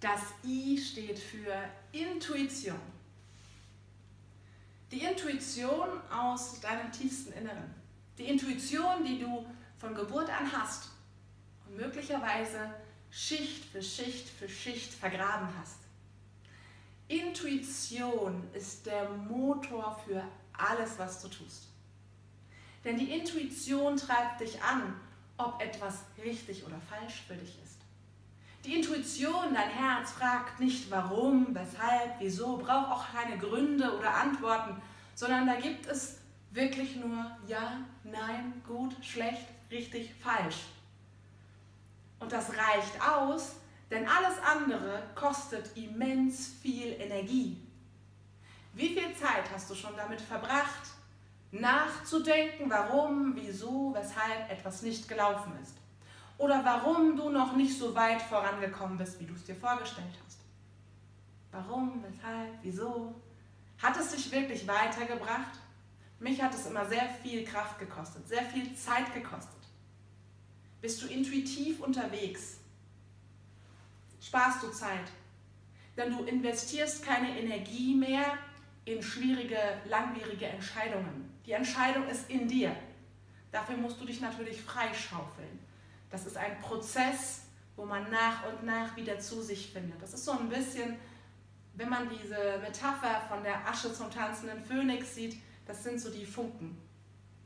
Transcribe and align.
Das 0.00 0.20
I 0.44 0.78
steht 0.78 1.18
für 1.18 1.54
Intuition. 1.92 2.78
Die 4.92 5.02
Intuition 5.02 5.88
aus 6.10 6.60
deinem 6.60 6.90
tiefsten 6.92 7.32
Inneren. 7.32 7.74
Die 8.16 8.24
Intuition, 8.24 9.04
die 9.04 9.18
du 9.18 9.46
von 9.78 9.94
Geburt 9.94 10.30
an 10.30 10.50
hast 10.52 10.90
und 11.66 11.76
möglicherweise 11.76 12.72
Schicht 13.10 13.64
für 13.66 13.82
Schicht 13.82 14.28
für 14.28 14.48
Schicht 14.48 14.92
vergraben 14.92 15.48
hast. 15.58 15.78
Intuition 17.08 18.48
ist 18.52 18.86
der 18.86 19.08
Motor 19.08 19.98
für 20.06 20.22
alles, 20.52 20.98
was 20.98 21.22
du 21.22 21.28
tust. 21.28 21.68
Denn 22.84 22.98
die 22.98 23.10
Intuition 23.12 23.96
treibt 23.96 24.40
dich 24.40 24.62
an, 24.62 24.94
ob 25.36 25.60
etwas 25.60 26.04
richtig 26.22 26.64
oder 26.64 26.78
falsch 26.80 27.22
für 27.26 27.34
dich 27.34 27.56
ist. 27.64 27.77
Die 28.68 28.74
Intuition, 28.74 29.54
dein 29.54 29.70
Herz 29.70 30.12
fragt 30.12 30.60
nicht 30.60 30.90
warum, 30.90 31.54
weshalb, 31.54 32.16
wieso, 32.18 32.58
braucht 32.58 32.90
auch 32.90 33.06
keine 33.10 33.38
Gründe 33.38 33.96
oder 33.96 34.12
Antworten, 34.12 34.76
sondern 35.14 35.46
da 35.46 35.54
gibt 35.54 35.86
es 35.86 36.18
wirklich 36.50 36.96
nur 36.96 37.34
ja, 37.46 37.78
nein, 38.04 38.62
gut, 38.66 38.94
schlecht, 39.00 39.46
richtig, 39.70 40.14
falsch. 40.20 40.66
Und 42.18 42.30
das 42.30 42.50
reicht 42.50 43.00
aus, 43.00 43.54
denn 43.90 44.06
alles 44.06 44.38
andere 44.44 45.02
kostet 45.14 45.74
immens 45.74 46.48
viel 46.60 46.92
Energie. 47.00 47.56
Wie 48.74 48.90
viel 48.90 49.14
Zeit 49.14 49.44
hast 49.50 49.70
du 49.70 49.74
schon 49.74 49.96
damit 49.96 50.20
verbracht, 50.20 50.90
nachzudenken, 51.52 52.68
warum, 52.68 53.34
wieso, 53.34 53.94
weshalb 53.94 54.50
etwas 54.50 54.82
nicht 54.82 55.08
gelaufen 55.08 55.54
ist? 55.62 55.78
Oder 56.38 56.64
warum 56.64 57.16
du 57.16 57.30
noch 57.30 57.56
nicht 57.56 57.76
so 57.76 57.94
weit 57.94 58.22
vorangekommen 58.22 58.96
bist, 58.96 59.18
wie 59.18 59.26
du 59.26 59.34
es 59.34 59.44
dir 59.44 59.56
vorgestellt 59.56 60.14
hast? 60.24 60.38
Warum, 61.50 62.04
weshalb, 62.04 62.50
wieso? 62.62 63.20
Hat 63.82 63.96
es 63.98 64.14
dich 64.14 64.30
wirklich 64.30 64.66
weitergebracht? 64.66 65.58
Mich 66.20 66.40
hat 66.40 66.54
es 66.54 66.66
immer 66.66 66.86
sehr 66.86 67.08
viel 67.22 67.44
Kraft 67.44 67.78
gekostet, 67.78 68.26
sehr 68.28 68.42
viel 68.42 68.74
Zeit 68.74 69.12
gekostet. 69.14 69.58
Bist 70.80 71.02
du 71.02 71.08
intuitiv 71.08 71.80
unterwegs? 71.80 72.58
Sparst 74.20 74.62
du 74.62 74.68
Zeit? 74.70 75.10
Denn 75.96 76.16
du 76.16 76.24
investierst 76.24 77.04
keine 77.04 77.36
Energie 77.38 77.94
mehr 77.94 78.38
in 78.84 79.02
schwierige, 79.02 79.58
langwierige 79.88 80.46
Entscheidungen. 80.46 81.32
Die 81.46 81.52
Entscheidung 81.52 82.06
ist 82.08 82.30
in 82.30 82.46
dir. 82.46 82.74
Dafür 83.50 83.76
musst 83.76 84.00
du 84.00 84.04
dich 84.04 84.20
natürlich 84.20 84.62
freischaufeln. 84.62 85.67
Das 86.10 86.26
ist 86.26 86.36
ein 86.36 86.58
Prozess, 86.60 87.42
wo 87.76 87.84
man 87.84 88.10
nach 88.10 88.46
und 88.48 88.64
nach 88.64 88.96
wieder 88.96 89.18
zu 89.18 89.42
sich 89.42 89.72
findet. 89.72 90.00
Das 90.02 90.14
ist 90.14 90.24
so 90.24 90.32
ein 90.32 90.48
bisschen, 90.48 90.96
wenn 91.74 91.88
man 91.88 92.08
diese 92.08 92.58
Metapher 92.60 93.20
von 93.28 93.42
der 93.42 93.66
Asche 93.68 93.92
zum 93.92 94.10
tanzenden 94.10 94.64
Phönix 94.64 95.14
sieht, 95.14 95.40
das 95.66 95.84
sind 95.84 96.00
so 96.00 96.10
die 96.10 96.26
Funken. 96.26 96.76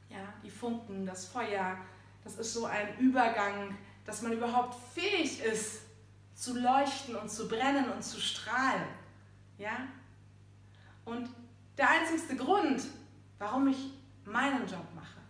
Ja, 0.09 0.33
die 0.43 0.51
Funken, 0.51 1.05
das 1.05 1.27
Feuer, 1.27 1.77
das 2.25 2.39
ist 2.39 2.55
so 2.55 2.67
ein 2.67 2.99
Übergang, 2.99 3.77
dass 4.05 4.23
man 4.23 4.33
überhaupt 4.33 4.77
fähig 4.95 5.43
ist, 5.43 5.83
zu 6.35 6.59
leuchten 6.59 7.17
und 7.17 7.31
zu 7.31 7.49
brennen 7.49 7.91
und 7.91 8.03
zu 8.03 8.21
strahlen. 8.21 8.89
Ja? 9.59 9.89
Und 11.05 11.29
der 11.77 11.91
einzigste 11.91 12.37
Grund, 12.37 12.83
warum 13.39 13.69
ich 13.69 13.93
meinen 14.25 14.67
Job 14.67 14.87
mache, 14.95 15.22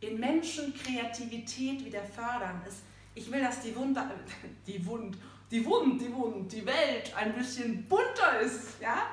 in 0.00 0.18
Menschen 0.18 0.74
Kreativität 0.74 1.84
wieder 1.84 2.04
fördern, 2.04 2.62
ist, 2.66 2.82
ich 3.14 3.30
will, 3.30 3.40
dass 3.40 3.60
die 3.60 3.74
Wunder, 3.74 4.10
die 4.66 4.84
Wund, 4.86 5.16
die 5.50 5.64
Wund, 5.64 6.00
die 6.00 6.12
Wund, 6.14 6.52
die 6.52 6.64
Welt 6.64 7.12
ein 7.16 7.34
bisschen 7.34 7.84
bunter 7.88 8.40
ist. 8.40 8.80
Ja? 8.80 9.06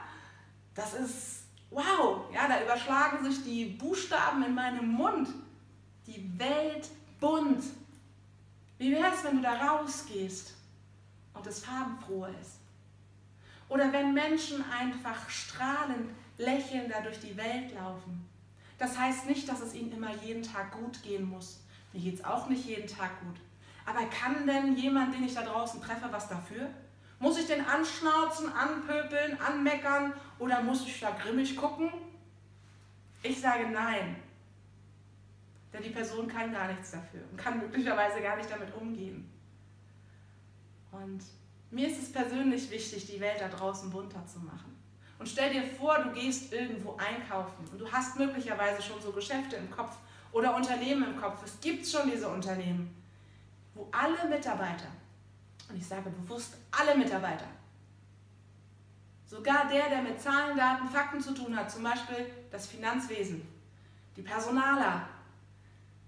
Das 0.73 0.93
ist 0.93 1.45
wow, 1.75 2.25
ja, 2.33 2.47
da 2.47 2.63
überschlagen 2.63 3.29
sich 3.29 3.43
die 3.43 3.65
Buchstaben 3.65 4.43
in 4.43 4.55
meinem 4.55 4.87
Mund. 4.87 5.29
Die 6.07 6.39
Welt 6.39 6.89
bunt. 7.19 7.63
Wie 8.77 8.91
wäre 8.91 9.13
es, 9.13 9.23
wenn 9.23 9.37
du 9.37 9.41
da 9.41 9.53
rausgehst 9.53 10.53
und 11.33 11.47
es 11.47 11.63
farbenfroh 11.63 12.27
ist? 12.41 12.59
Oder 13.67 13.91
wenn 13.91 14.13
Menschen 14.13 14.63
einfach 14.69 15.29
strahlend, 15.29 16.11
lächelnd 16.37 16.91
da 16.91 17.01
durch 17.01 17.19
die 17.19 17.35
Welt 17.35 17.73
laufen. 17.73 18.27
Das 18.77 18.97
heißt 18.97 19.27
nicht, 19.27 19.47
dass 19.47 19.61
es 19.61 19.73
ihnen 19.73 19.91
immer 19.91 20.13
jeden 20.23 20.43
Tag 20.43 20.71
gut 20.71 21.01
gehen 21.01 21.29
muss. 21.29 21.61
Mir 21.93 22.01
geht 22.01 22.15
es 22.15 22.25
auch 22.25 22.49
nicht 22.49 22.65
jeden 22.65 22.87
Tag 22.87 23.19
gut. 23.21 23.37
Aber 23.85 24.05
kann 24.07 24.45
denn 24.47 24.75
jemand, 24.75 25.13
den 25.13 25.23
ich 25.23 25.33
da 25.33 25.43
draußen 25.43 25.81
treffe, 25.81 26.07
was 26.11 26.27
dafür? 26.27 26.69
Muss 27.19 27.39
ich 27.39 27.47
den 27.47 27.65
anschnauzen, 27.65 28.51
anpöbeln, 28.51 29.39
anmeckern 29.39 30.13
oder 30.39 30.61
muss 30.61 30.85
ich 30.85 30.99
da 30.99 31.11
grimmig 31.11 31.55
gucken? 31.55 31.89
Ich 33.23 33.39
sage 33.39 33.69
nein. 33.69 34.17
Denn 35.71 35.83
die 35.83 35.89
Person 35.89 36.27
kann 36.27 36.51
gar 36.51 36.67
nichts 36.67 36.91
dafür 36.91 37.21
und 37.31 37.37
kann 37.37 37.59
möglicherweise 37.59 38.21
gar 38.21 38.35
nicht 38.35 38.51
damit 38.51 38.73
umgehen. 38.75 39.29
Und 40.91 41.23
mir 41.71 41.87
ist 41.87 42.01
es 42.01 42.11
persönlich 42.11 42.69
wichtig, 42.69 43.05
die 43.07 43.19
Welt 43.19 43.39
da 43.39 43.47
draußen 43.47 43.89
bunter 43.89 44.25
zu 44.25 44.39
machen. 44.39 44.74
Und 45.17 45.27
stell 45.27 45.53
dir 45.53 45.63
vor, 45.63 45.97
du 45.99 46.11
gehst 46.11 46.51
irgendwo 46.51 46.97
einkaufen 46.97 47.65
und 47.71 47.79
du 47.79 47.89
hast 47.89 48.17
möglicherweise 48.17 48.81
schon 48.81 49.01
so 49.01 49.11
Geschäfte 49.11 49.55
im 49.55 49.71
Kopf 49.71 49.95
oder 50.31 50.55
Unternehmen 50.55 51.13
im 51.13 51.21
Kopf. 51.21 51.41
Es 51.43 51.59
gibt 51.61 51.87
schon 51.87 52.09
diese 52.09 52.27
Unternehmen, 52.27 52.93
wo 53.73 53.87
alle 53.91 54.29
Mitarbeiter 54.29 54.87
und 55.69 55.77
ich 55.77 55.87
sage 55.87 56.09
bewusst 56.09 56.57
alle 56.71 56.95
Mitarbeiter. 56.97 57.47
Sogar 59.25 59.67
der, 59.67 59.89
der 59.89 60.01
mit 60.01 60.21
Zahlen, 60.21 60.55
Daten, 60.55 60.87
Fakten 60.87 61.19
zu 61.19 61.33
tun 61.33 61.55
hat, 61.55 61.71
zum 61.71 61.83
Beispiel 61.83 62.31
das 62.51 62.67
Finanzwesen, 62.67 63.41
die 64.15 64.21
Personaler, 64.21 65.07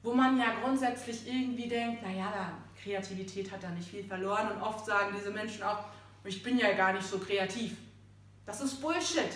wo 0.03 0.13
man 0.13 0.38
ja 0.38 0.53
grundsätzlich 0.62 1.28
irgendwie 1.28 1.68
denkt, 1.68 2.03
naja, 2.03 2.31
da, 2.34 2.51
Kreativität 2.81 3.51
hat 3.51 3.63
da 3.63 3.69
nicht 3.69 3.89
viel 3.89 4.03
verloren 4.03 4.51
und 4.51 4.62
oft 4.62 4.85
sagen 4.85 5.16
diese 5.18 5.31
Menschen 5.31 5.63
auch, 5.63 5.85
ich 6.24 6.44
bin 6.44 6.57
ja 6.59 6.74
gar 6.74 6.94
nicht 6.94 7.07
so 7.07 7.18
kreativ. 7.18 7.75
Das 8.47 8.62
ist 8.62 8.81
Bullshit. 8.81 9.30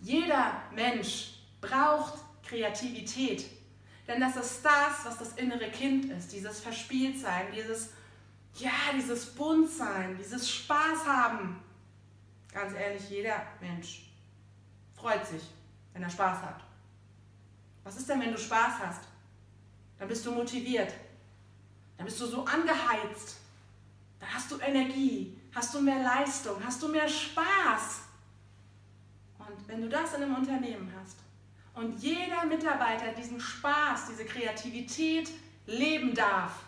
Jeder 0.00 0.62
Mensch 0.72 1.40
braucht 1.60 2.20
Kreativität. 2.44 3.46
Denn 4.06 4.20
das 4.20 4.36
ist 4.36 4.64
das, 4.64 5.04
was 5.04 5.18
das 5.18 5.32
innere 5.32 5.68
Kind 5.72 6.04
ist, 6.12 6.30
dieses 6.30 6.60
Verspieltsein, 6.60 7.46
dieses 7.52 7.88
ja, 8.58 8.70
dieses 8.94 9.34
Buntsein, 9.34 10.16
dieses 10.16 10.50
Spaß 10.50 11.06
haben. 11.06 11.62
Ganz 12.52 12.72
ehrlich, 12.72 13.10
jeder 13.10 13.42
Mensch 13.60 14.10
freut 14.94 15.26
sich, 15.26 15.42
wenn 15.92 16.02
er 16.02 16.10
Spaß 16.10 16.38
hat. 16.38 16.60
Was 17.84 17.96
ist 17.96 18.08
denn, 18.08 18.20
wenn 18.20 18.32
du 18.32 18.38
Spaß 18.38 18.78
hast? 18.80 19.02
Dann 19.98 20.08
bist 20.08 20.24
du 20.24 20.32
motiviert. 20.32 20.92
Dann 21.96 22.06
bist 22.06 22.20
du 22.20 22.26
so 22.26 22.44
angeheizt. 22.44 23.36
Dann 24.18 24.32
hast 24.32 24.50
du 24.50 24.58
Energie, 24.58 25.38
hast 25.54 25.74
du 25.74 25.80
mehr 25.80 26.02
Leistung, 26.02 26.56
hast 26.64 26.82
du 26.82 26.88
mehr 26.88 27.08
Spaß. 27.08 28.05
Und 29.48 29.68
wenn 29.68 29.82
du 29.82 29.88
das 29.88 30.14
in 30.14 30.22
einem 30.22 30.34
Unternehmen 30.34 30.92
hast 31.00 31.18
und 31.74 31.98
jeder 32.02 32.44
Mitarbeiter 32.46 33.12
diesen 33.12 33.40
Spaß, 33.40 34.08
diese 34.08 34.24
Kreativität 34.24 35.30
leben 35.66 36.14
darf, 36.14 36.64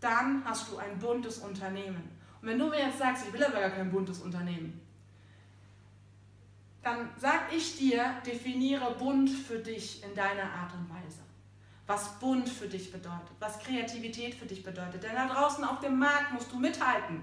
dann 0.00 0.44
hast 0.44 0.70
du 0.70 0.76
ein 0.76 0.98
buntes 0.98 1.38
Unternehmen. 1.38 2.10
Und 2.40 2.48
wenn 2.48 2.58
du 2.58 2.68
mir 2.68 2.80
jetzt 2.80 2.98
sagst, 2.98 3.26
ich 3.26 3.32
will 3.32 3.44
aber 3.44 3.60
gar 3.60 3.70
kein 3.70 3.90
buntes 3.90 4.20
Unternehmen, 4.20 4.80
dann 6.82 7.10
sag 7.16 7.52
ich 7.52 7.76
dir, 7.76 8.14
definiere 8.24 8.94
bunt 8.94 9.28
für 9.28 9.58
dich 9.58 10.04
in 10.04 10.14
deiner 10.14 10.44
Art 10.44 10.72
und 10.74 10.88
Weise. 10.88 11.18
Was 11.86 12.18
bunt 12.20 12.48
für 12.48 12.68
dich 12.68 12.92
bedeutet, 12.92 13.30
was 13.40 13.58
Kreativität 13.58 14.34
für 14.34 14.46
dich 14.46 14.62
bedeutet. 14.62 15.02
Denn 15.02 15.14
da 15.14 15.26
draußen 15.26 15.64
auf 15.64 15.80
dem 15.80 15.98
Markt 15.98 16.32
musst 16.32 16.52
du 16.52 16.58
mithalten. 16.58 17.22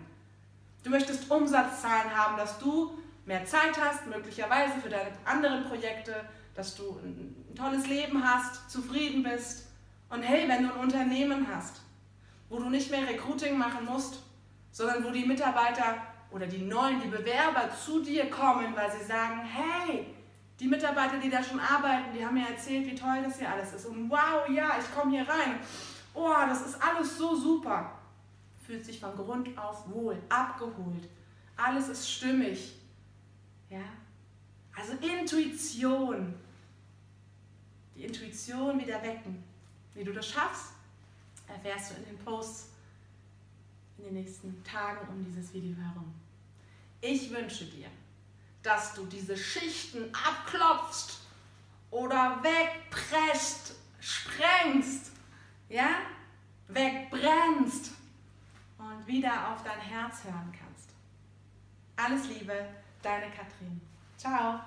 Du 0.83 0.89
möchtest 0.89 1.31
Umsatzzahlen 1.31 2.13
haben, 2.13 2.36
dass 2.36 2.59
du 2.59 2.97
mehr 3.25 3.46
Zeit 3.46 3.80
hast, 3.80 4.06
möglicherweise 4.08 4.80
für 4.81 4.90
deine 4.90 5.12
anderen 5.25 5.66
Projekte, 5.66 6.14
dass 6.56 6.75
du 6.75 7.00
ein 7.04 7.56
tolles 7.56 7.88
Leben 7.88 8.24
hast, 8.24 8.70
zufrieden 8.70 9.24
bist. 9.24 9.68
Und 10.10 10.22
hey, 10.22 10.48
wenn 10.48 10.68
du 10.68 10.74
ein 10.74 10.80
Unternehmen 10.80 11.48
hast, 11.54 11.81
wo 12.50 12.60
du 12.60 12.70
nicht 12.70 12.92
mehr 12.92 13.08
Recruiting 13.08 13.58
machen 13.58 13.86
musst, 13.86 14.20
sondern 14.72 15.04
wo 15.04 15.10
die 15.10 15.25
Mitarbeiter 15.25 15.98
oder 16.31 16.48
die 16.48 16.64
neuen, 16.64 17.02
die 17.02 17.08
Bewerber 17.08 17.70
zu 17.74 18.04
dir 18.04 18.30
kommen, 18.30 18.75
weil 18.75 18.92
sie 18.92 19.06
sagen, 19.06 19.42
hey, 19.42 20.08
die 20.60 20.68
Mitarbeiter, 20.68 21.18
die 21.18 21.30
da 21.30 21.44
schon 21.44 21.60
arbeiten, 21.60 22.14
die 22.16 22.25
haben 22.25 22.36
mir 22.36 22.48
erzählt, 22.48 22.86
wie 22.86 22.96
toll 22.96 23.22
das 23.24 23.40
hier 23.40 23.50
alles 23.50 23.74
ist. 23.74 23.86
Und 23.86 24.10
wow, 24.10 24.48
ja, 24.50 24.72
ich 24.80 24.96
komme 24.96 25.12
hier 25.12 25.28
rein. 25.28 25.60
Oh, 26.14 26.34
das 26.48 26.66
ist 26.66 26.78
alles 26.81 27.18
so 27.18 27.36
super. 27.36 27.92
Fühlt 28.66 28.86
sich 28.86 29.00
von 29.00 29.16
Grund 29.16 29.58
auf 29.58 29.90
wohl, 29.90 30.18
abgeholt. 30.30 31.10
Alles 31.58 31.90
ist 31.90 32.10
stimmig. 32.10 32.75
Ja? 33.74 33.81
Also 34.75 34.94
Intuition. 34.94 36.36
Die 37.96 38.06
Intuition 38.06 38.80
wieder 38.80 39.02
wecken. 39.02 39.44
Wie 39.96 40.04
du 40.04 40.14
das 40.14 40.30
schaffst, 40.30 40.74
erfährst 41.48 41.92
du 41.92 41.96
in 41.96 42.06
den 42.06 42.18
Posts 42.20 42.70
in 43.98 44.06
den 44.06 44.14
nächsten 44.16 44.64
Tagen 44.64 45.08
um 45.08 45.24
dieses 45.24 45.54
Video 45.54 45.75
herum. 45.75 46.14
Ich 47.02 47.31
wünsche 47.31 47.66
dir, 47.66 47.88
dass 48.62 48.94
du 48.94 49.06
diese 49.06 49.38
Schichten 49.38 50.14
abklopfst 50.14 51.20
oder 51.92 52.42
wegpresst, 52.44 53.75
sprengst, 54.00 55.12
ja, 55.70 55.90
wegbrennst 56.68 57.92
und 58.78 59.08
wieder 59.08 59.52
auf 59.52 59.64
dein 59.64 59.80
Herz 59.80 60.24
hören 60.24 60.52
kannst. 60.58 60.90
Alles 61.96 62.28
Liebe, 62.28 62.68
deine 63.03 63.29
Katrin. 63.29 63.81
Ciao. 64.17 64.61